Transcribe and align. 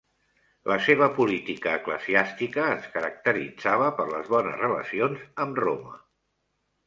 La 0.69 0.77
seva 0.85 1.07
política 1.17 1.73
eclesiàstica 1.79 2.63
es 2.77 2.87
caracteritzava 2.95 3.91
per 3.99 4.07
les 4.13 4.33
bones 4.37 4.57
relacions 4.63 5.21
amb 5.45 5.61
Roma. 5.65 5.93